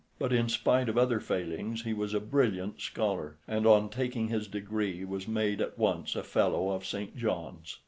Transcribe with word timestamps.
But 0.17 0.33
in 0.33 0.49
spite 0.49 0.89
of 0.89 0.97
other 0.97 1.19
failings, 1.19 1.83
he 1.83 1.93
was 1.93 2.15
a 2.15 2.19
brilliant 2.19 2.81
scholar, 2.81 3.37
and 3.47 3.67
on 3.67 3.87
taking 3.89 4.29
his 4.29 4.47
degree, 4.47 5.05
was 5.05 5.27
made 5.27 5.61
at 5.61 5.77
once 5.77 6.15
a 6.15 6.23
fellow 6.23 6.71
of 6.71 6.87
St. 6.87 7.15
John's. 7.15 7.77